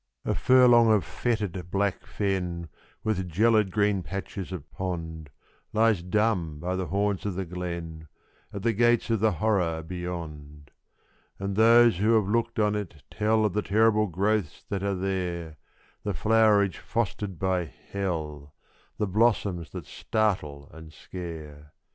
[0.31, 2.69] _A furlong of fetid, black fen,
[3.03, 5.29] with gelid, green patches of pond,
[5.73, 8.07] Lies dumb by the horns of the glen
[8.51, 10.71] at the gates of the horror beyond;
[11.37, 15.57] And those who have looked on it tell of the terrible growths that are there
[16.01, 18.55] The flowerage fostered by hell,
[18.97, 21.73] the blossoms that startle and scare.